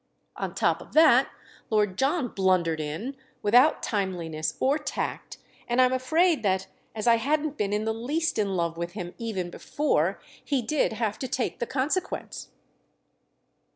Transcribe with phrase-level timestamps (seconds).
[0.35, 1.29] On top of that
[1.69, 7.69] Lord John blundered in, without timeliness or tact—and I'm afraid that, as I hadn't been
[7.85, 12.49] the least in love with him even before, he did have to take the consequence."